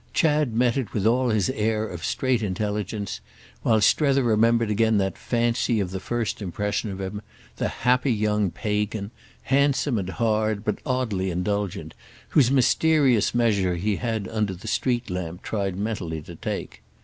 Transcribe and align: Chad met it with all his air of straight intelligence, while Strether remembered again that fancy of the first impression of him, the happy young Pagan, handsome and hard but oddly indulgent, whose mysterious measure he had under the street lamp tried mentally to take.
Chad 0.15 0.55
met 0.55 0.77
it 0.77 0.93
with 0.95 1.05
all 1.05 1.29
his 1.29 1.51
air 1.51 1.85
of 1.85 2.03
straight 2.03 2.41
intelligence, 2.41 3.21
while 3.61 3.79
Strether 3.81 4.23
remembered 4.23 4.71
again 4.71 4.97
that 4.97 5.15
fancy 5.15 5.79
of 5.79 5.91
the 5.91 5.99
first 5.99 6.41
impression 6.41 6.89
of 6.89 6.99
him, 6.99 7.21
the 7.57 7.67
happy 7.67 8.11
young 8.11 8.49
Pagan, 8.49 9.11
handsome 9.43 9.99
and 9.99 10.09
hard 10.09 10.65
but 10.65 10.79
oddly 10.87 11.29
indulgent, 11.29 11.93
whose 12.29 12.49
mysterious 12.49 13.35
measure 13.35 13.75
he 13.75 13.97
had 13.97 14.27
under 14.29 14.55
the 14.55 14.67
street 14.67 15.11
lamp 15.11 15.43
tried 15.43 15.75
mentally 15.77 16.23
to 16.23 16.33
take. 16.35 16.81